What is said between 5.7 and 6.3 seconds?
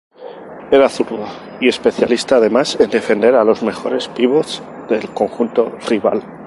rival.